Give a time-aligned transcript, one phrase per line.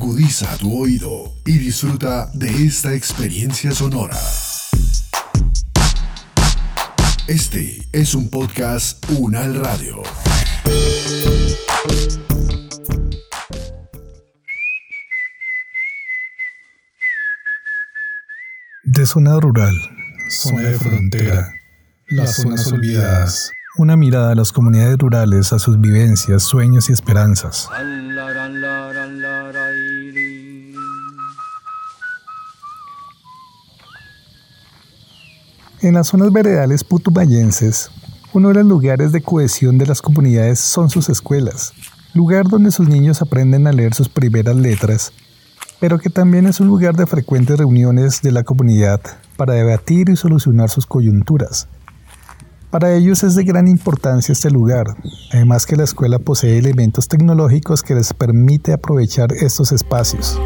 [0.00, 4.16] Agudiza tu oído y disfruta de esta experiencia sonora.
[7.26, 10.00] Este es un podcast Unal Radio.
[18.84, 19.74] De zona rural,
[20.30, 21.48] zona de frontera,
[22.06, 23.50] las zonas olvidadas.
[23.78, 27.68] Una mirada a las comunidades rurales, a sus vivencias, sueños y esperanzas.
[35.80, 37.92] En las zonas veredales putumayenses,
[38.32, 41.72] uno de los lugares de cohesión de las comunidades son sus escuelas,
[42.14, 45.12] lugar donde sus niños aprenden a leer sus primeras letras,
[45.78, 49.00] pero que también es un lugar de frecuentes reuniones de la comunidad
[49.36, 51.68] para debatir y solucionar sus coyunturas.
[52.70, 54.96] Para ellos es de gran importancia este lugar,
[55.32, 60.40] además que la escuela posee elementos tecnológicos que les permite aprovechar estos espacios.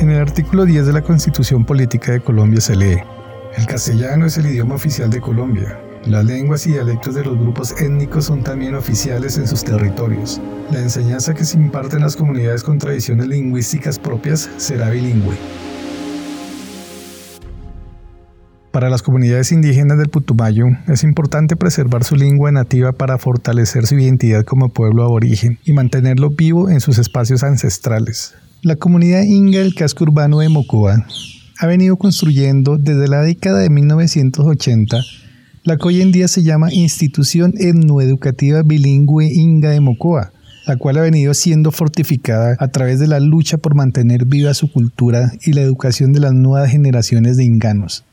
[0.00, 2.98] En el artículo 10 de la Constitución Política de Colombia se lee,
[3.56, 5.76] el castellano es el idioma oficial de Colombia.
[6.06, 10.40] Las lenguas y dialectos de los grupos étnicos son también oficiales en sus territorios.
[10.70, 15.34] La enseñanza que se imparte en las comunidades con tradiciones lingüísticas propias será bilingüe.
[18.70, 23.98] Para las comunidades indígenas del Putumayo es importante preservar su lengua nativa para fortalecer su
[23.98, 28.36] identidad como pueblo aborigen y mantenerlo vivo en sus espacios ancestrales.
[28.62, 31.06] La comunidad inga del casco urbano de Mocoa
[31.60, 34.98] ha venido construyendo desde la década de 1980
[35.62, 40.32] la que hoy en día se llama Institución Etnoeducativa Bilingüe Inga de Mocoa,
[40.66, 44.72] la cual ha venido siendo fortificada a través de la lucha por mantener viva su
[44.72, 48.04] cultura y la educación de las nuevas generaciones de inganos.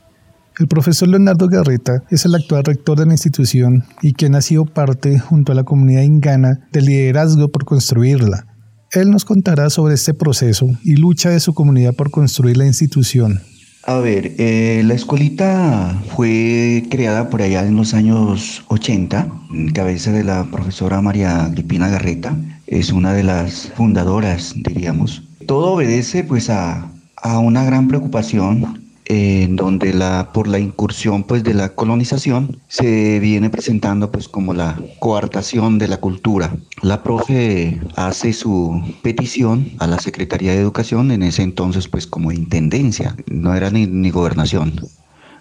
[0.60, 4.64] El profesor Leonardo Garreta es el actual rector de la institución y quien ha sido
[4.64, 8.46] parte, junto a la comunidad ingana, del liderazgo por construirla,
[8.92, 13.40] él nos contará sobre este proceso y lucha de su comunidad por construir la institución.
[13.84, 20.10] A ver, eh, la escuelita fue creada por allá en los años 80, en cabeza
[20.10, 22.36] de la profesora María Agripina Garreta.
[22.66, 25.22] Es una de las fundadoras, diríamos.
[25.46, 31.44] Todo obedece pues a, a una gran preocupación en donde la, por la incursión pues,
[31.44, 36.54] de la colonización se viene presentando pues, como la coartación de la cultura.
[36.82, 42.32] La profe hace su petición a la Secretaría de Educación, en ese entonces pues como
[42.32, 44.80] intendencia, no era ni, ni gobernación.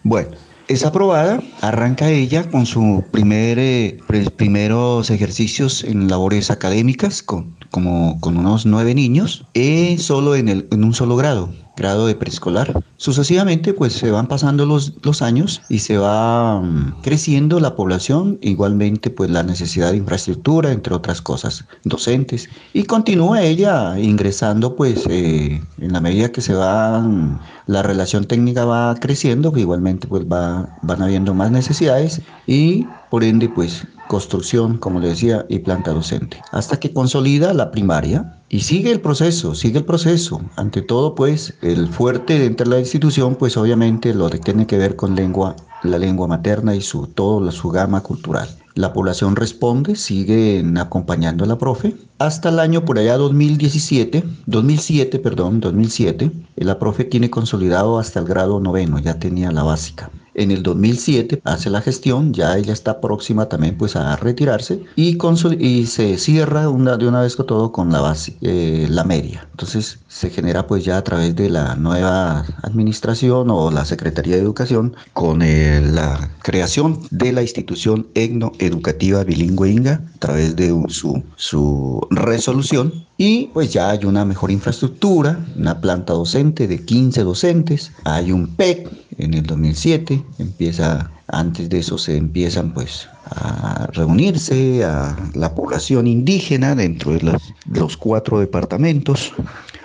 [0.03, 0.30] Bueno,
[0.68, 3.97] es aprobada, arranca ella con sus primer, eh,
[4.38, 10.68] primeros ejercicios en labores académicas, con, como con unos nueve niños, y solo en, el,
[10.72, 12.81] en un solo grado grado de preescolar.
[12.97, 18.38] Sucesivamente, pues se van pasando los, los años y se va mm, creciendo la población,
[18.41, 25.06] igualmente pues la necesidad de infraestructura, entre otras cosas, docentes, y continúa ella ingresando pues
[25.09, 30.08] eh, en la medida que se va, mm, la relación técnica va creciendo, que igualmente
[30.08, 35.59] pues va, van habiendo más necesidades y por ende pues construcción, como le decía, y
[35.59, 40.42] planta docente, hasta que consolida la primaria y sigue el proceso, sigue el proceso.
[40.56, 44.78] Ante todo, pues, el fuerte dentro de la institución, pues obviamente lo que tiene que
[44.78, 48.48] ver con lengua, la lengua materna y su, todo su gama cultural.
[48.76, 51.96] La población responde, sigue acompañando a la profe.
[52.20, 58.26] Hasta el año por allá 2017, 2007, perdón, 2007, la profe tiene consolidado hasta el
[58.26, 60.12] grado noveno, ya tenía la básica.
[60.35, 65.18] En el 2007 hace la gestión, ya ella está próxima también pues a retirarse y,
[65.59, 69.47] y se cierra una, de una vez con todo con la base, eh, la media.
[69.51, 74.41] Entonces se genera pues ya a través de la nueva administración o la Secretaría de
[74.41, 80.73] Educación con eh, la creación de la institución EGNO Educativa Bilingüe INGA a través de
[80.90, 87.24] su, su resolución y pues ya hay una mejor infraestructura, una planta docente de 15
[87.24, 93.88] docentes, hay un PEC en el 2007, empieza, antes de eso se empiezan pues a
[93.94, 99.34] reunirse a la población indígena dentro de los, los cuatro departamentos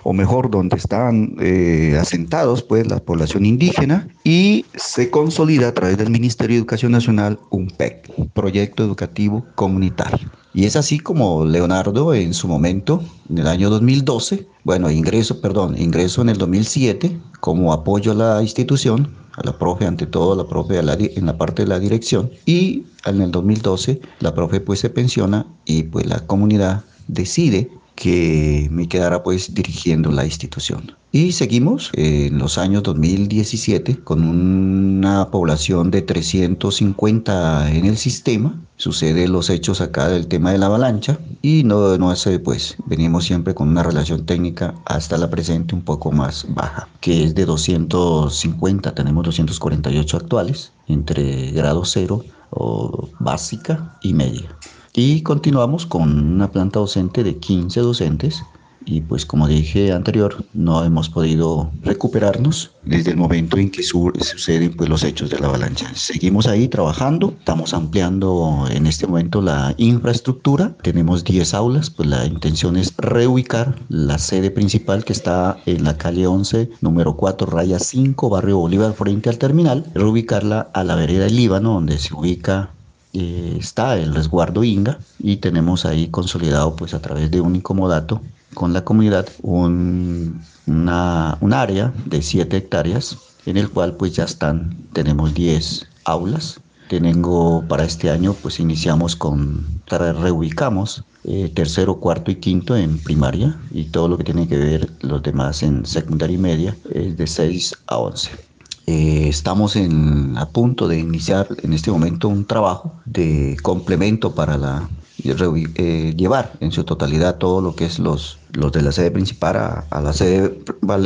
[0.03, 5.99] o mejor donde están eh, asentados pues la población indígena y se consolida a través
[5.99, 10.31] del Ministerio de Educación Nacional un PEC, Proyecto Educativo Comunitario.
[10.53, 15.81] Y es así como Leonardo en su momento, en el año 2012, bueno, ingreso, perdón,
[15.81, 20.37] ingreso en el 2007 como apoyo a la institución, a la profe, ante todo a
[20.37, 24.81] la profe en la parte de la dirección, y en el 2012 la profe pues
[24.81, 27.71] se pensiona y pues la comunidad decide
[28.01, 30.97] que me quedara pues dirigiendo la institución.
[31.13, 38.59] Y seguimos en los años 2017 con una población de 350 en el sistema.
[38.77, 43.27] Sucede los hechos acá del tema de la avalancha y no, no hace pues venimos
[43.27, 47.45] siempre con una relación técnica hasta la presente un poco más baja, que es de
[47.45, 54.57] 250, tenemos 248 actuales entre grado cero o básica y media.
[54.95, 58.43] Y continuamos con una planta docente de 15 docentes
[58.85, 64.75] y pues como dije anterior, no hemos podido recuperarnos desde el momento en que suceden
[64.75, 65.95] pues los hechos de la avalancha.
[65.95, 72.27] Seguimos ahí trabajando, estamos ampliando en este momento la infraestructura, tenemos 10 aulas, pues la
[72.27, 77.79] intención es reubicar la sede principal que está en la calle 11, número 4, raya
[77.79, 82.71] 5, barrio Bolívar, frente al terminal, reubicarla a la vereda del Líbano, donde se ubica
[83.13, 88.21] eh, está el resguardo Inga y tenemos ahí consolidado pues a través de un incomodato
[88.55, 93.17] con la comunidad un, una, un área de 7 hectáreas
[93.47, 96.61] en el cual pues ya están, tenemos 10 aulas.
[96.89, 103.57] Tengo para este año pues iniciamos con, reubicamos eh, tercero, cuarto y quinto en primaria
[103.71, 107.27] y todo lo que tiene que ver los demás en secundaria y media es de
[107.27, 108.50] 6 a 11.
[108.91, 114.59] Eh, estamos en, a punto de iniciar en este momento un trabajo de complemento para
[114.59, 114.89] la,
[115.23, 119.85] eh, llevar en su totalidad todo lo que es los, los de la sede principal
[119.89, 120.59] a, la sede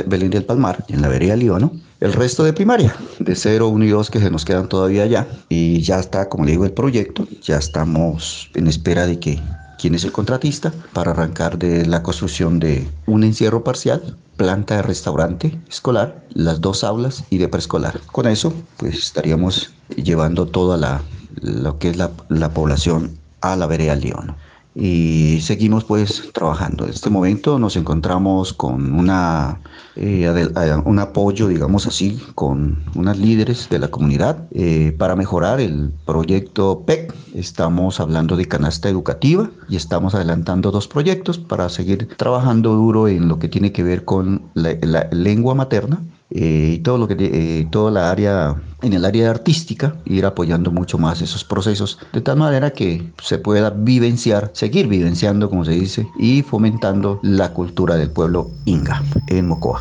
[0.06, 1.72] Belén del Palmar, en la Vería Líbano.
[2.00, 5.28] El resto de primaria, de 0, 1 y 2 que se nos quedan todavía allá.
[5.50, 7.28] Y ya está, como le digo, el proyecto.
[7.42, 9.42] Ya estamos en espera de que
[9.84, 14.82] quién es el contratista para arrancar de la construcción de un encierro parcial planta de
[14.82, 18.00] restaurante escolar, las dos aulas y de preescolar.
[18.10, 21.02] Con eso, pues estaríamos llevando toda la,
[21.42, 24.34] lo que es la, la población a la vereda León
[24.74, 26.84] y seguimos pues trabajando.
[26.84, 29.60] En este momento nos encontramos con una,
[29.96, 35.60] eh, eh, un apoyo, digamos así, con unas líderes de la comunidad eh, para mejorar
[35.60, 37.14] el proyecto PEC.
[37.34, 43.28] Estamos hablando de canasta educativa y estamos adelantando dos proyectos para seguir trabajando duro en
[43.28, 46.00] lo que tiene que ver con la lengua materna
[46.34, 50.72] eh, y todo lo que eh, toda la área en el área artística ir apoyando
[50.72, 55.70] mucho más esos procesos de tal manera que se pueda vivenciar seguir vivenciando como se
[55.70, 59.80] dice y fomentando la cultura del pueblo inga en Mocoa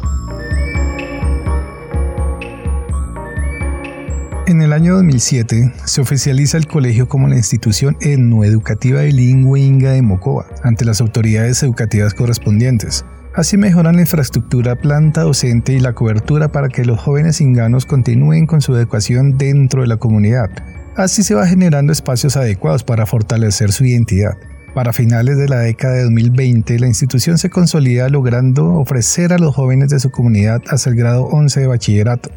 [4.45, 10.01] En el año 2007 se oficializa el colegio como la institución etnoeducativa bilingüe Inga de
[10.01, 13.05] Mocoa ante las autoridades educativas correspondientes.
[13.35, 18.45] Así mejoran la infraestructura, planta docente y la cobertura para que los jóvenes inganos continúen
[18.45, 20.51] con su educación dentro de la comunidad.
[20.95, 24.33] Así se va generando espacios adecuados para fortalecer su identidad.
[24.75, 29.55] Para finales de la década de 2020, la institución se consolida logrando ofrecer a los
[29.55, 32.29] jóvenes de su comunidad hasta el grado 11 de bachillerato.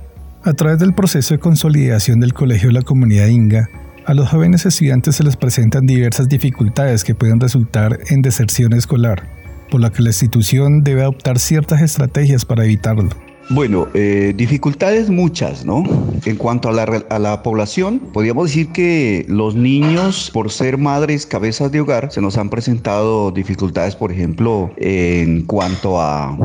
[0.45, 3.69] A través del proceso de consolidación del colegio de la comunidad Inga,
[4.07, 9.29] a los jóvenes estudiantes se les presentan diversas dificultades que pueden resultar en deserción escolar,
[9.71, 13.09] por la que la institución debe adoptar ciertas estrategias para evitarlo.
[13.49, 15.85] Bueno, eh, dificultades muchas, ¿no?
[16.25, 21.27] En cuanto a la, a la, población, podríamos decir que los niños, por ser madres
[21.27, 26.37] cabezas de hogar, se nos han presentado dificultades, por ejemplo, en cuanto a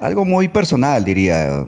[0.00, 1.66] algo muy personal, diría.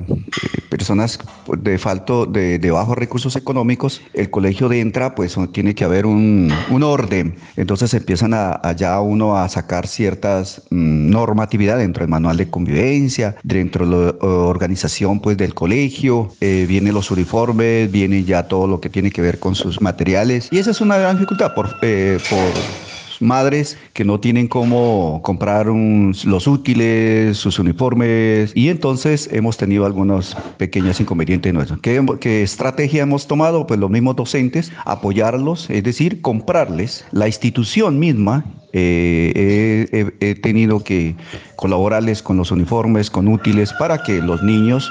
[0.68, 1.18] Personas
[1.58, 7.36] de falto de, bajos recursos económicos, el colegio entra, pues tiene que haber un, orden.
[7.56, 13.36] Entonces empiezan a, ya uno a sacar ciertas mm, normatividad dentro del manual de convivencia,
[13.42, 18.80] dentro de la organización pues del colegio, eh, vienen los uniformes, viene ya todo lo
[18.80, 20.48] que tiene que ver con sus materiales.
[20.50, 22.89] Y esa es una gran dificultad por, eh, por
[23.20, 30.36] madres que no tienen cómo comprar los útiles, sus uniformes, y entonces hemos tenido algunos
[30.56, 31.80] pequeños inconvenientes nuestros.
[31.80, 33.66] ¿Qué, ¿Qué, estrategia hemos tomado?
[33.66, 41.16] Pues los mismos docentes, apoyarlos, es decir, comprarles la institución misma eh, he, tenido que
[41.56, 44.90] colaborarles con los uniformes, con útiles, para que los niños,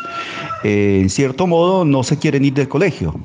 [0.63, 3.15] eh, en cierto modo, no se quieren ir del colegio.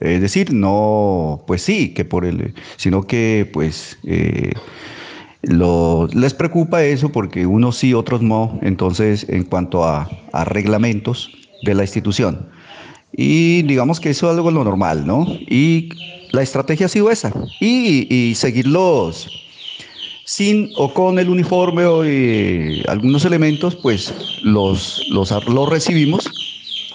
[0.00, 4.52] Es decir, no, pues sí, que por el, sino que pues eh,
[5.42, 8.58] les preocupa eso porque unos sí, otros no.
[8.62, 10.08] Entonces, en cuanto a,
[10.44, 11.30] reglamentos
[11.62, 12.50] de la institución.
[13.12, 15.26] Y digamos que eso es algo lo normal, ¿no?
[15.48, 15.88] Y
[16.32, 17.32] la estrategia ha sido esa.
[17.60, 19.45] Y, y seguirlos
[20.26, 26.28] sin o con el uniforme o eh, algunos elementos, pues los, los, los recibimos,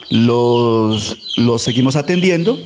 [0.10, 2.60] los, los seguimos atendiendo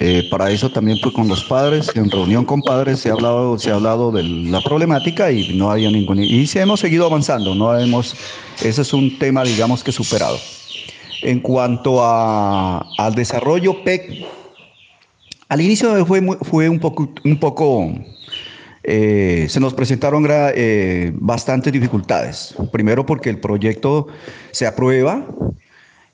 [0.00, 3.58] Eh, para eso también fue con los padres, en reunión con padres se ha hablado,
[3.58, 6.22] se ha hablado de la problemática y no había ningún...
[6.22, 8.14] Y hemos seguido avanzando, no hemos...
[8.62, 10.38] Ese es un tema, digamos que superado.
[11.22, 14.26] En cuanto a, al desarrollo PEC,
[15.48, 17.92] al inicio fue, fue un poco, un poco
[18.84, 22.54] eh, se nos presentaron eh, bastantes dificultades.
[22.72, 24.08] Primero porque el proyecto
[24.50, 25.24] se aprueba,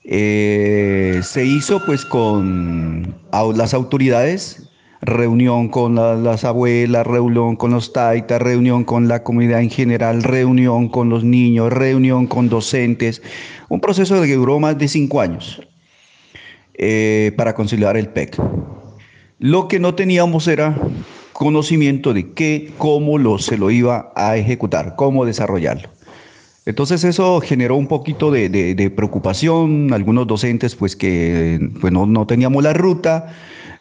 [0.05, 3.15] eh, se hizo pues con
[3.55, 4.69] las autoridades,
[5.01, 10.89] reunión con las abuelas, reunión con los taitas, reunión con la comunidad en general, reunión
[10.89, 13.23] con los niños, reunión con docentes,
[13.69, 15.63] un proceso que duró más de cinco años
[17.37, 18.37] para conciliar el PEC.
[19.41, 20.77] Lo que no teníamos era
[21.33, 25.89] conocimiento de qué, cómo lo, se lo iba a ejecutar, cómo desarrollarlo.
[26.69, 32.63] Entonces eso generó un poquito de, preocupación, algunos docentes pues que pues no, no, teníamos
[32.63, 33.35] la ruta,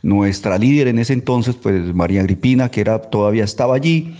[0.03, 4.15] nuestra líder en ese entonces pues María Agripina que era, todavía estaba allí,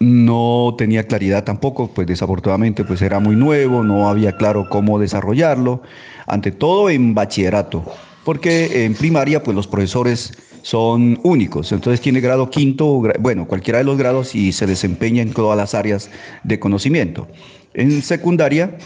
[0.00, 5.80] no tenía claridad tampoco, pues desafortunadamente pues era muy nuevo, no había claro cómo desarrollarlo,
[6.26, 7.84] ante todo en bachillerato,
[8.24, 10.32] porque en primaria pues los profesores
[10.62, 11.72] son únicos.
[11.72, 15.74] Entonces tiene grado quinto, bueno, cualquiera de los grados y se desempeña en todas las
[15.74, 16.10] áreas
[16.44, 17.28] de conocimiento.
[17.74, 18.76] En secundaria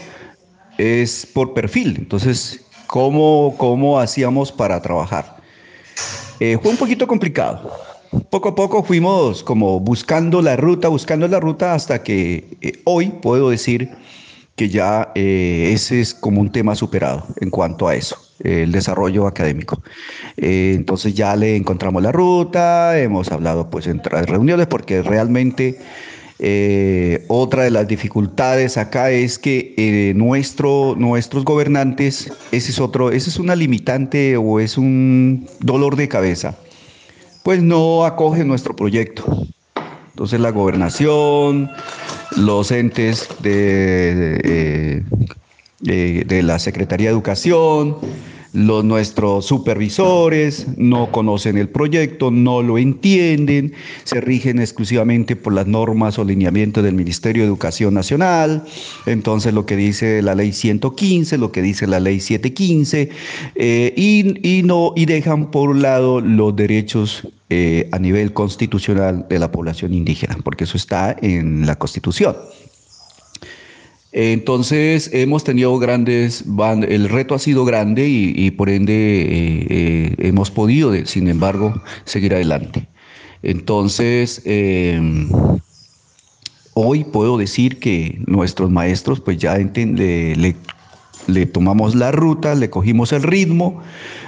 [0.77, 1.95] es por perfil.
[1.97, 5.37] Entonces, ¿cómo, cómo hacíamos para trabajar?
[6.39, 7.71] Eh, fue un poquito complicado.
[8.29, 13.07] Poco a poco fuimos como buscando la ruta, buscando la ruta hasta que eh, hoy
[13.07, 13.91] puedo decir
[14.57, 19.27] que ya eh, ese es como un tema superado en cuanto a eso el desarrollo
[19.27, 19.81] académico.
[20.35, 25.79] Eh, entonces ya le encontramos la ruta, hemos hablado pues en reuniones porque realmente
[26.39, 33.29] eh, otra de las dificultades acá es que nuestro, nuestros gobernantes, ese es otro, ese
[33.29, 36.57] es una limitante o es un dolor de cabeza,
[37.43, 39.47] pues no acoge nuestro proyecto.
[40.17, 41.69] Entonces la gobernación,
[42.35, 45.03] los entes de,
[45.79, 47.97] de la Secretaría de Educación,
[48.53, 53.73] los, nuestros supervisores no conocen el proyecto, no lo entienden,
[54.03, 58.63] se rigen exclusivamente por las normas o lineamientos del Ministerio de Educación Nacional,
[59.05, 63.09] entonces lo que dice la ley 115, lo que dice la ley 715,
[63.55, 69.39] eh, y, no, y dejan por un lado los derechos eh, a nivel constitucional de
[69.39, 72.35] la población indígena, porque eso está en la Constitución.
[74.19, 76.43] Entonces hemos tenido grandes,
[76.87, 82.33] el reto ha sido grande y, por ende eh, eh, hemos podido, sin embargo, seguir
[82.33, 82.87] adelante.
[83.43, 85.29] Entonces, em,
[86.73, 90.55] hoy puedo decir que nuestros maestros pues ya le,
[91.27, 93.83] le tomamos la ruta, le cogimos el ritmo,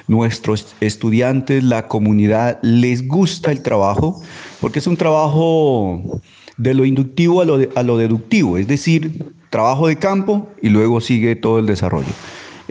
[0.08, 4.22] nuestros estudiantes, la comunidad les gusta el trabajo,
[4.62, 6.22] porque es un trabajo
[6.58, 11.02] de lo inductivo a lo, a lo deductivo, es decir, trabajo de campo y luego
[11.02, 12.14] sigue todo el desarrollo.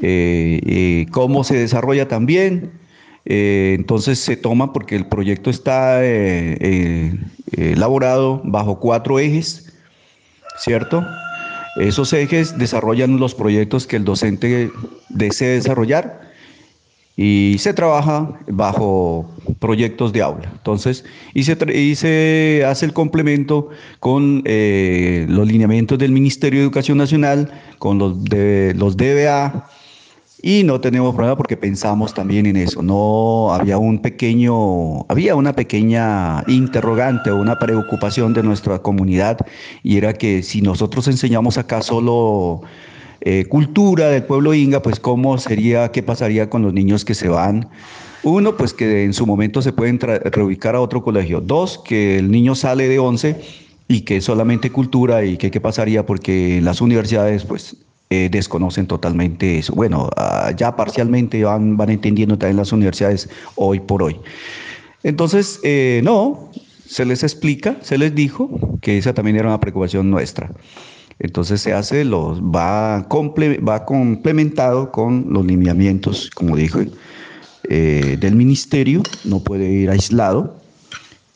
[0.00, 2.72] Eh, eh, ¿Cómo se desarrolla también?
[3.24, 6.02] Eh, entonces se toma porque el proyecto está
[7.52, 9.74] elaborado bajo cuatro ejes,
[10.58, 11.04] ¿cierto?
[11.80, 14.70] Esos ejes desarrollan los proyectos que el docente
[15.08, 16.27] desee desarrollar
[17.20, 20.52] y se trabaja bajo proyectos de aula.
[20.52, 27.50] Entonces, y se, hace el complemento con eh, los lineamientos del Ministerio de Educación Nacional,
[27.78, 29.68] con los, de, los DBA,
[30.40, 32.84] y no tenemos problema porque pensamos también en eso.
[32.84, 39.38] No había un pequeño, había una pequeña interrogante o una preocupación de nuestra comunidad,
[39.82, 42.62] y era que si nosotros enseñamos acá solo
[43.20, 47.28] eh, cultura del pueblo inga, pues cómo sería, qué pasaría con los niños que se
[47.28, 47.68] van.
[48.22, 51.40] Uno, pues que en su momento se pueden reubicar a otro colegio.
[51.40, 53.40] Dos, que el niño sale de 11
[53.88, 57.76] y que solamente cultura y que qué pasaría porque las universidades pues
[58.10, 59.74] eh, desconocen totalmente eso.
[59.74, 64.16] Bueno, ah, ya parcialmente van, van entendiendo también las universidades hoy por hoy.
[65.02, 66.50] Entonces, eh, no,
[66.86, 68.48] se les explica, se les dijo
[68.80, 70.50] que esa también era una preocupación nuestra.
[71.20, 76.90] Entonces se hace, los, va, va complementado con los lineamientos, como dije,
[77.68, 80.56] eh, del ministerio, no puede ir aislado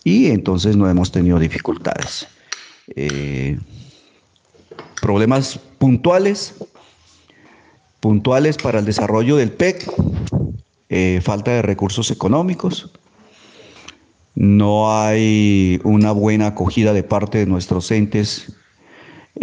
[0.05, 2.29] y entonces no hemos tenido dificultades.
[2.95, 3.59] Eh,
[5.01, 6.55] problemas puntuales,
[7.99, 9.91] puntuales para el desarrollo del PEC,
[10.91, 12.91] eh, falta de recursos económicos,
[14.35, 18.53] no hay una buena acogida de parte de nuestros entes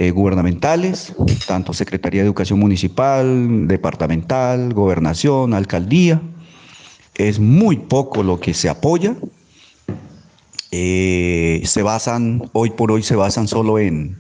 [0.02, 1.14] eh, gubernamentales,
[1.46, 6.22] tanto Secretaría de Educación Municipal, Departamental, Gobernación, Alcaldía.
[7.16, 9.18] es muy poco lo que se apoya.
[10.72, 14.18] Eh, se basan, hoy por hoy se basan solo en,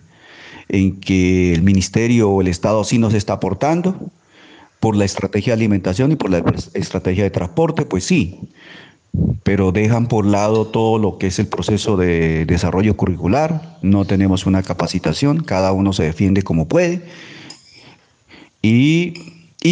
[0.67, 4.11] en que el ministerio o el Estado sí nos está aportando
[4.81, 6.43] por la estrategia de alimentación y por la
[6.73, 8.37] estrategia de transporte, pues sí,
[9.43, 14.45] pero dejan por lado todo lo que es el proceso de desarrollo curricular, no tenemos
[14.45, 17.01] una capacitación, cada uno se defiende como puede.
[18.61, 19.13] Y,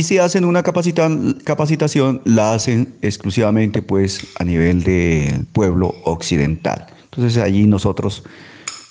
[0.03, 6.88] si hacen una capacitación, la hacen exclusivamente pues a nivel del pueblo occidental.
[7.06, 8.24] Entonces allí nosotros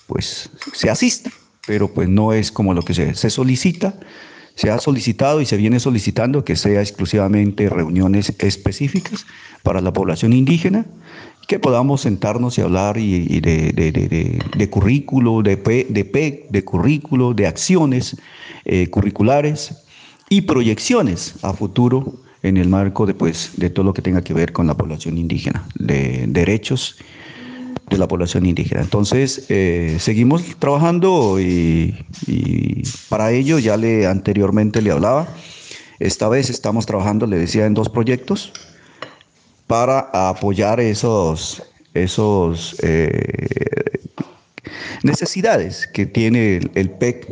[0.07, 1.31] pues se asiste,
[1.67, 3.95] pero pues no es como lo que se solicita,
[4.57, 9.27] se ha solicitado y se viene solicitando que sea exclusivamente reuniones específicas
[9.63, 10.87] para la población indígena,
[11.47, 15.57] que podamos sentarnos y hablar y, de, currículo, de,
[15.89, 18.17] de PEC, de currículo, de acciones
[18.65, 19.77] eh, curriculares
[20.29, 24.35] y proyecciones a futuro en el marco de, pues, de todo lo que tenga que
[24.35, 26.97] ver con la población indígena, de derechos
[27.91, 28.81] de la población indígena.
[28.81, 31.95] Entonces, eh, seguimos trabajando y,
[32.27, 35.29] y, para ello ya le anteriormente le hablaba.
[35.99, 38.53] Esta vez estamos trabajando, le decía, en dos proyectos
[39.67, 41.63] para apoyar esos,
[41.95, 43.99] esos eh,
[45.03, 47.29] necesidades que tiene el, PEC.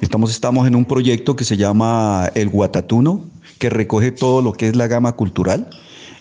[0.00, 3.24] Estamos, estamos en un proyecto que se llama El Guatatuno,
[3.58, 5.70] que recoge todo lo que es la gama cultural.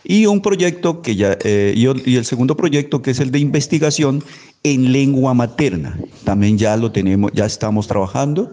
[0.03, 4.23] Y un proyecto que ya, eh, y, el segundo proyecto que es el de investigación
[4.63, 5.97] en lengua materna.
[6.23, 8.51] También ya lo tenemos, ya estamos trabajando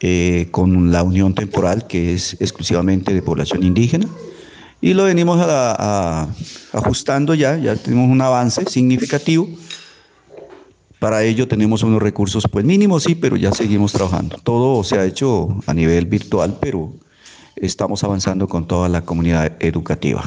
[0.00, 4.08] eh, con la unión temporal que es exclusivamente de población indígena
[4.84, 5.40] y lo venimos
[6.72, 9.48] ajustando ya, ya tenemos un avance significativo.
[10.98, 14.36] Para ello tenemos unos recursos pues mínimos, sí, pero ya seguimos trabajando.
[14.42, 16.92] Todo se ha hecho a nivel virtual, pero
[17.56, 20.24] estamos avanzando con toda la comunidad educativa.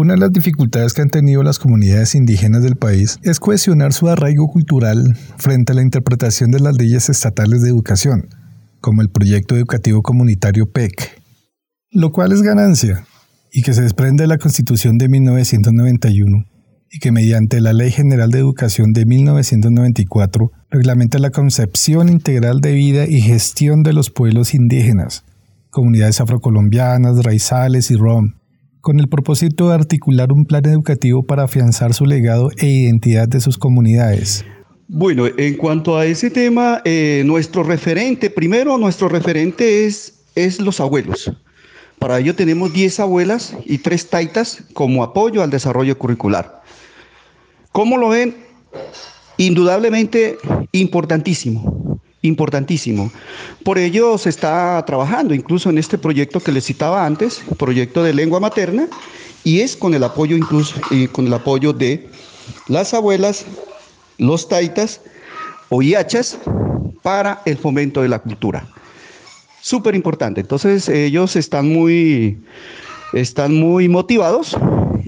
[0.00, 4.08] Una de las dificultades que han tenido las comunidades indígenas del país es cohesionar su
[4.08, 8.30] arraigo cultural frente a la interpretación de las leyes estatales de educación,
[8.80, 11.20] como el proyecto educativo comunitario PEC,
[11.90, 13.04] lo cual es ganancia
[13.52, 16.46] y que se desprende de la Constitución de 1991
[16.90, 22.72] y que mediante la Ley General de Educación de 1994 reglamenta la concepción integral de
[22.72, 25.24] vida y gestión de los pueblos indígenas,
[25.68, 28.39] comunidades afrocolombianas, raizales y rom,
[28.80, 33.40] con el propósito de articular un plan educativo para afianzar su legado e identidad de
[33.40, 34.44] sus comunidades.
[34.88, 40.80] Bueno, en cuanto a ese tema, eh, nuestro referente, primero nuestro referente es, es los
[40.80, 41.32] abuelos.
[41.98, 46.62] Para ello tenemos 10 abuelas y 3 taitas como apoyo al desarrollo curricular.
[47.72, 48.34] ¿Cómo lo ven?
[49.36, 50.38] Indudablemente
[50.72, 51.89] importantísimo
[52.22, 53.10] importantísimo.
[53.64, 58.14] Por ello se está trabajando incluso en este proyecto que les citaba antes, proyecto de
[58.14, 58.88] lengua materna,
[59.44, 60.74] y es con el apoyo incluso
[61.12, 62.08] con el apoyo de
[62.68, 63.46] las abuelas,
[64.18, 65.00] los taitas
[65.70, 66.38] o yachas
[67.02, 68.66] para el fomento de la cultura.
[69.62, 70.40] Súper importante.
[70.40, 72.38] Entonces ellos están muy,
[73.12, 74.56] están muy motivados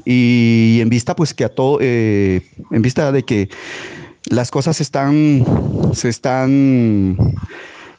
[0.04, 3.48] y en vista pues que a todo, eh, en vista de que
[4.26, 5.44] las cosas están,
[5.94, 7.16] se están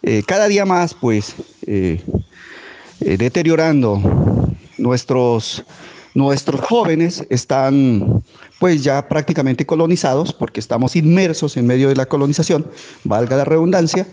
[0.02, 2.02] eh, cada día más, pues, eh,
[3.02, 4.02] eh, deteriorando.
[4.78, 5.64] Nuestros,
[6.14, 8.24] nuestros jóvenes están,
[8.60, 12.66] pues, ya prácticamente colonizados, porque estamos inmersos en medio de la colonización,
[13.04, 14.08] valga la redundancia.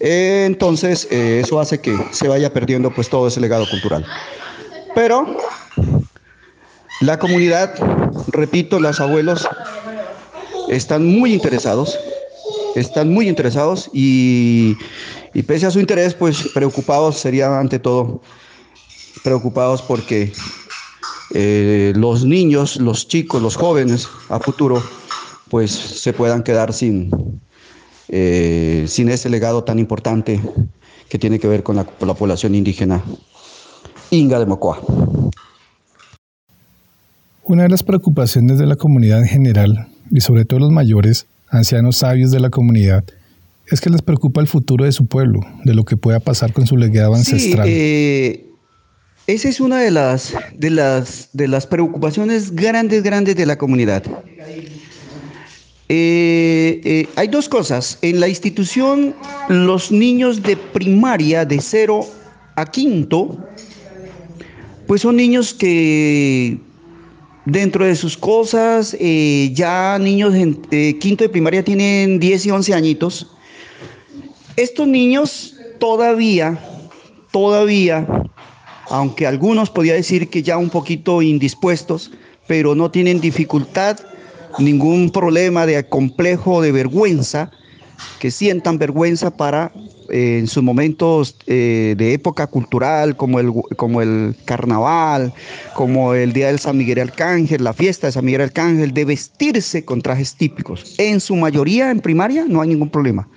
[0.00, 4.04] entonces, eso hace que se vaya perdiendo, pues, todo ese legado cultural.
[4.94, 5.36] Pero
[7.00, 7.74] la comunidad,
[8.28, 9.48] repito, los abuelos
[10.70, 11.98] están muy interesados,
[12.76, 14.76] están muy interesados y,
[15.46, 18.22] pese a su interés, pues preocupados serían ante todo,
[19.24, 20.32] preocupados porque
[21.34, 24.82] eh, los niños, los chicos, los jóvenes a futuro,
[25.48, 27.10] pues se puedan quedar sin,
[28.08, 30.40] eh, sin ese legado tan importante
[31.08, 33.02] que tiene que ver con la, población indígena
[34.10, 34.80] Inga de Mocoa.
[37.42, 41.96] Una de las preocupaciones de la comunidad en general y sobre todo los mayores, ancianos
[41.96, 43.04] sabios de la comunidad,
[43.68, 46.66] es que les preocupa el futuro de su pueblo, de lo que pueda pasar con
[46.66, 47.66] su legado ancestral.
[47.70, 48.46] Eh,
[49.26, 54.02] esa es una de las, de, las, de las preocupaciones grandes, grandes de la comunidad.
[55.88, 57.98] Eh, eh, hay dos cosas.
[58.02, 59.14] En la institución,
[59.48, 62.06] los niños de primaria de 0
[62.56, 63.38] a quinto,
[64.86, 66.58] pues son niños que
[67.44, 70.62] dentro de sus cosas, eh, ya niños en
[70.98, 73.26] quinto de primaria tienen 10 y 11 añitos.
[74.56, 76.58] Estos niños todavía,
[77.30, 78.06] todavía,
[78.88, 82.10] aunque algunos podía decir que ya un poquito indispuestos,
[82.46, 83.98] pero no tienen dificultad
[84.58, 87.50] ningún problema de complejo de vergüenza,
[88.18, 89.72] que sientan vergüenza para
[90.10, 95.32] eh, en sus momentos eh, de época cultural, como el, como el carnaval,
[95.74, 99.84] como el Día del San Miguel Arcángel, la fiesta de San Miguel Arcángel, de vestirse
[99.84, 100.94] con trajes típicos.
[100.98, 103.28] En su mayoría, en primaria, no hay ningún problema.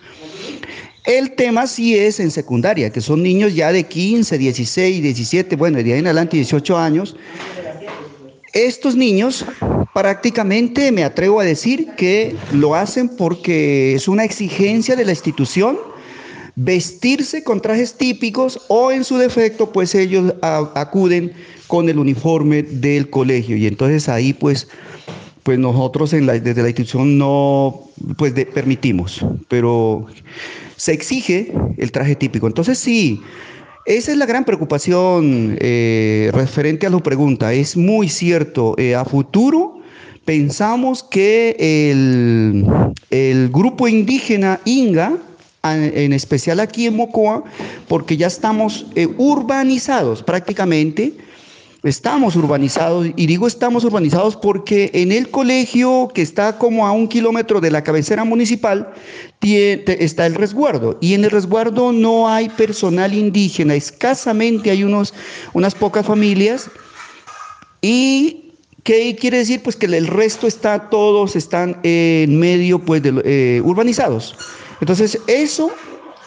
[1.06, 5.84] El tema sí es en secundaria, que son niños ya de 15, 16, 17, bueno,
[5.84, 7.18] de ahí en adelante 18 años.
[8.54, 9.46] Estos niños
[9.96, 15.78] prácticamente me atrevo a decir que lo hacen porque es una exigencia de la institución
[16.56, 21.34] vestirse con trajes típicos o en su defecto pues ellos acuden
[21.66, 23.58] con el uniforme del colegio.
[23.58, 24.68] Y entonces ahí pues
[25.42, 30.06] pues nosotros en la, desde la institución no pues permitimos pero
[30.76, 32.46] se exige el traje típico.
[32.46, 33.20] Entonces sí
[33.86, 37.54] esa es la gran preocupación eh, referente a la pregunta.
[37.54, 39.80] Es muy cierto, eh, a futuro
[40.26, 45.18] pensamos que el, grupo indígena Inga,
[45.64, 47.44] en especial aquí en Mocoa,
[47.88, 51.14] porque ya estamos eh, urbanizados prácticamente,
[51.84, 57.08] estamos urbanizados, y digo estamos urbanizados porque en el colegio que está como a un
[57.08, 58.94] kilómetro de la cabecera municipal
[59.42, 65.14] está el resguardo, y en el resguardo no hay personal indígena, escasamente hay unos,
[65.54, 66.70] unas pocas familias,
[67.82, 68.40] y
[68.84, 69.64] ¿Qué quiere decir?
[69.64, 74.36] Pues que el resto está, todos están en medio pues, de, eh, urbanizados.
[74.82, 75.72] Entonces, eso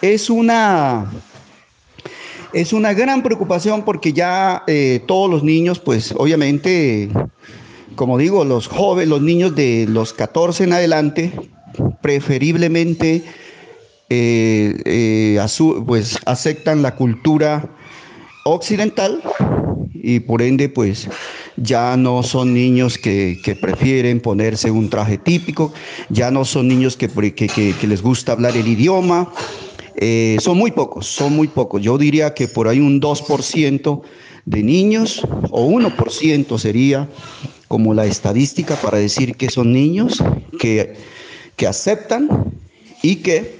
[0.00, 1.10] es una,
[2.56, 7.10] es una gran preocupación porque ya eh, todos los niños, pues obviamente,
[7.96, 11.32] como digo, los jóvenes, los niños de los 14 en adelante,
[12.00, 13.24] preferiblemente
[14.08, 15.38] eh,
[15.86, 17.68] pues aceptan la cultura
[18.44, 19.22] occidental
[19.92, 21.10] y por ende pues
[21.56, 25.74] ya no son niños que, prefieren ponerse un traje típico,
[26.08, 29.30] ya no son niños que, les gusta hablar el idioma,
[29.96, 31.82] eh, son muy pocos, son muy pocos.
[31.82, 34.02] Yo diría que por ahí un 2%
[34.44, 37.08] de niños o 1% sería
[37.68, 40.22] como la estadística para decir que son niños
[40.58, 40.94] que,
[41.56, 42.28] que aceptan
[43.02, 43.56] y que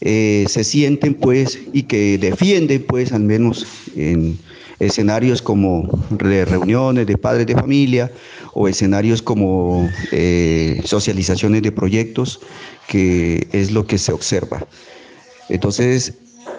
[0.00, 4.38] eh, se sienten pues y que defienden pues al menos en
[4.78, 8.10] escenarios como reuniones de padres de familia
[8.52, 12.40] o escenarios como eh, socializaciones de proyectos,
[12.88, 14.66] que es lo que se observa.
[15.48, 16.14] Entonces,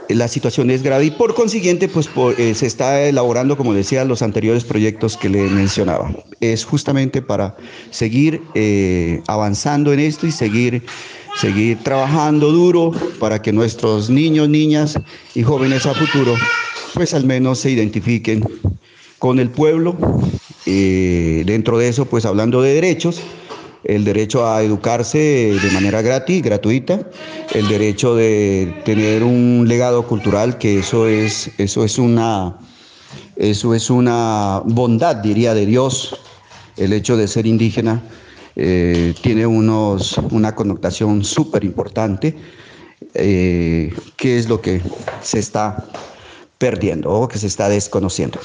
[0.09, 4.21] la situación es grave y por consiguiente, pues eh, se está elaborando, como decía, los
[4.21, 6.11] anteriores proyectos que le mencionaba.
[6.41, 7.55] Es justamente para
[7.89, 10.83] seguir eh, avanzando en esto y seguir,
[11.41, 14.99] seguir trabajando duro para que nuestros niños, niñas
[15.33, 16.35] y jóvenes a futuro
[16.95, 18.43] pues al menos se identifiquen
[19.19, 19.97] con el pueblo.
[20.65, 23.21] Eh, dentro de eso, pues hablando de derechos,
[23.85, 25.17] el derecho a educarse
[25.61, 27.01] de manera gratis, gratuita,
[27.53, 32.57] el derecho de tener un legado cultural, que eso es, eso es una,
[33.35, 36.19] eso es una bondad, diría, de Dios.
[36.77, 38.01] El hecho de ser indígena
[38.55, 42.35] eh, tiene unos, una connotación súper importante,
[43.13, 44.81] eh, que es lo que
[45.21, 45.85] se está
[46.57, 48.39] perdiendo o que se está desconociendo.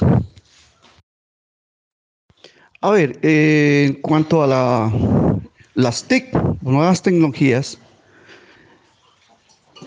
[2.81, 4.91] A ver, eh, en cuanto a la,
[5.75, 7.77] las TIC, nuevas tecnologías,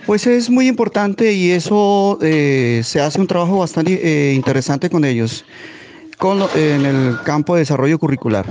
[0.07, 5.05] pues es muy importante y eso eh, se hace un trabajo bastante eh, interesante con
[5.05, 5.45] ellos
[6.55, 8.47] en el campo de desarrollo curricular.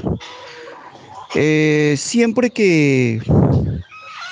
[1.95, 3.21] siempre que,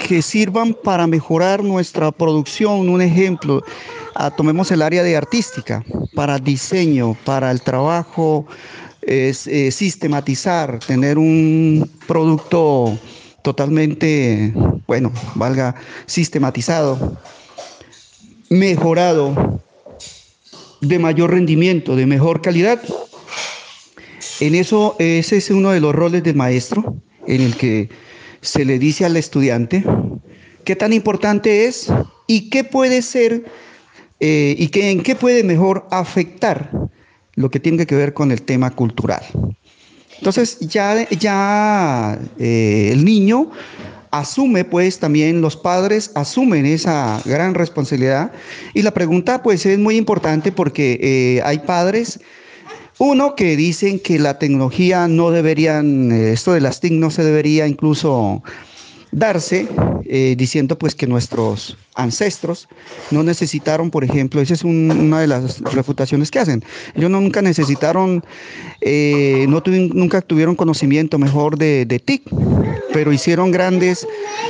[0.08, 3.64] que sirvan para mejorar nuestra producción, un ejemplo,
[4.14, 8.46] Ah, tomemos el área de artística, para diseño, para el trabajo,
[9.02, 12.98] es, eh, sistematizar, tener un producto
[13.42, 14.54] totalmente,
[14.88, 17.18] bueno, valga, sistematizado,
[18.50, 19.62] mejorado,
[20.82, 22.82] de mayor rendimiento, de mejor calidad.
[24.40, 26.96] En eso, ese es uno de los roles del maestro,
[27.28, 27.90] en el que
[28.42, 29.84] se le dice al estudiante
[30.66, 31.92] qué tan importante es
[32.28, 33.46] y qué puede ser
[34.20, 36.72] eh, y que, en qué puede mejor afectar
[37.36, 39.24] lo que tiene que ver con el tema cultural.
[40.18, 43.52] Entonces ya, ya eh, el niño
[44.12, 48.32] asume pues también los padres asumen esa gran responsabilidad
[48.74, 52.20] y la pregunta pues es muy importante porque eh, hay padres
[52.98, 57.24] uno que dicen que la tecnología no deberían eh, esto de las TIC no se
[57.24, 58.44] debería incluso
[59.12, 59.68] darse,
[60.06, 62.68] eh, diciendo pues que nuestros ancestros
[63.12, 66.64] no necesitaron, por ejemplo, esa es una de las refutaciones que hacen,
[66.96, 68.24] ellos nunca necesitaron,
[68.82, 72.24] eh, no nunca tuvieron conocimiento mejor de, de TIC,
[72.94, 74.08] pero hicieron grandes,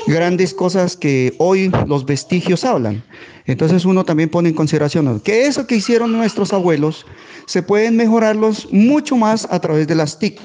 [0.07, 3.03] grandes cosas que hoy los vestigios hablan.
[3.45, 7.05] Entonces uno también pone en consideración que eso que hicieron nuestros abuelos
[7.47, 10.39] se pueden mejorarlos mucho más a través de las TIC,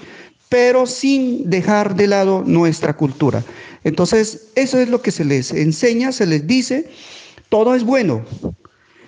[0.48, 3.44] pero sin dejar de lado nuestra cultura.
[3.87, 6.90] Entonces, eso es lo que se les enseña, se les dice,
[7.49, 8.25] todo es bueno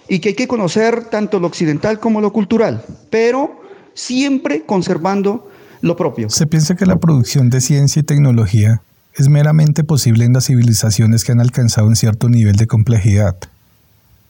[0.09, 3.61] y que hay que conocer tanto lo occidental como lo cultural, pero
[3.95, 6.31] siempre conservando lo propio.
[6.31, 8.81] Se piensa que la producción de ciencia y tecnología
[9.15, 13.35] es meramente posible en las civilizaciones que han alcanzado un cierto nivel de complejidad.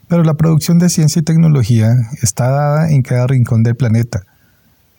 [0.08, 4.22] Pero la producción de ciencia y tecnología está dada en cada rincón del planeta,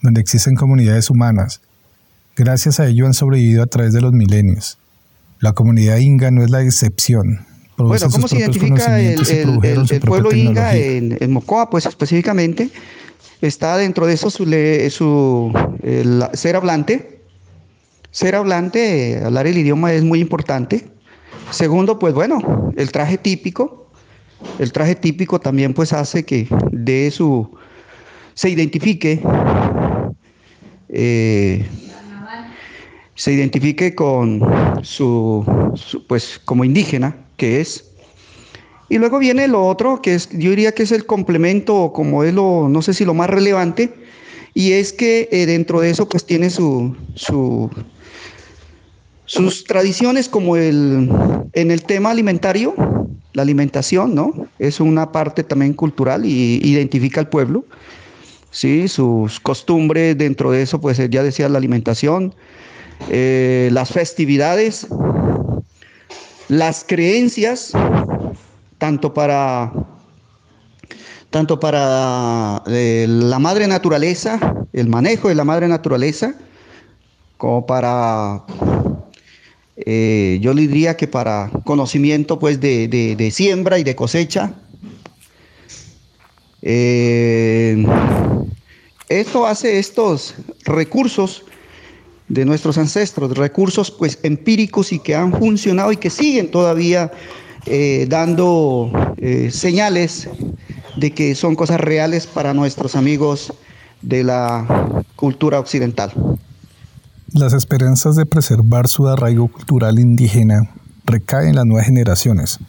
[0.04, 1.60] donde existen comunidades humanas.
[2.38, 4.78] Gracias a ello han sobrevivido a través de los milenios.
[5.40, 7.46] La comunidad inga no es la excepción.
[7.78, 9.16] bueno, ¿cómo se identifica el,
[10.06, 11.70] pueblo inga en, Mocoa?
[11.70, 12.70] Pues específicamente
[13.42, 14.44] está dentro de eso su,
[14.90, 15.54] su
[16.34, 17.22] ser hablante.
[18.12, 20.90] Ser hablante, hablar el idioma es muy importante.
[21.52, 23.92] Segundo, pues bueno, el traje típico.
[24.58, 27.50] El traje típico también pues hace que de su
[28.34, 29.22] se identifique
[30.88, 31.66] eh,
[33.20, 34.42] se identifique con
[34.82, 35.44] su,
[36.08, 37.84] pues como indígena que es.
[38.88, 42.34] Y luego viene lo otro, que es, yo diría que es el complemento, como es
[42.34, 43.94] lo, no sé si lo más relevante,
[44.54, 47.70] y es que eh, dentro de eso pues tiene su, su,
[49.26, 51.10] sus tradiciones como el,
[51.52, 52.74] en el tema alimentario,
[53.34, 54.48] la alimentación, ¿no?
[54.60, 57.66] Es una parte también cultural y identifica al pueblo,
[58.50, 58.88] ¿sí?
[58.88, 62.34] Sus costumbres, dentro de eso pues ya decía la alimentación,
[63.08, 64.88] eh, las festividades,
[66.50, 67.72] las creencias,
[68.78, 69.72] tanto para,
[71.30, 74.40] tanto para eh, la madre naturaleza,
[74.74, 76.36] el manejo de la madre naturaleza,
[77.38, 78.44] como para,
[79.78, 84.54] eh, yo le diría que para conocimiento pues de, siembra y de cosecha.
[89.08, 90.36] esto hace estos
[90.66, 91.46] recursos
[92.30, 97.12] de nuestros ancestros, recursos pues empíricos y que han funcionado y que siguen todavía
[97.66, 100.30] eh, dando eh, señales
[100.96, 103.52] de que son cosas reales para nuestros amigos
[104.02, 106.12] de la cultura occidental.
[107.34, 110.72] Las esperanzas de preservar su arraigo cultural indígena
[111.06, 112.60] recaen en las nuevas generaciones.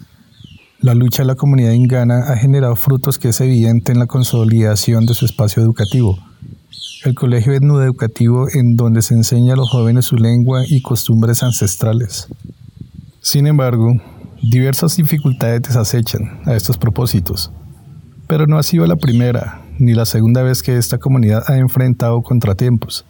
[0.80, 5.04] La lucha de la comunidad ingana ha generado frutos que es evidente en la consolidación
[5.04, 6.18] de su espacio educativo
[7.04, 12.28] el colegio educativo en donde se enseña a los jóvenes su lengua y costumbres ancestrales.
[13.20, 13.94] Sin embargo,
[14.42, 17.50] diversas dificultades desacechan a estos propósitos,
[18.26, 22.20] pero no ha sido la primera ni la segunda vez que esta comunidad ha enfrentado
[22.22, 23.06] contratiempos.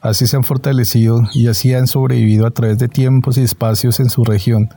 [0.00, 4.08] Así se han fortalecido y así han sobrevivido a través de tiempos y espacios en
[4.08, 4.70] su región,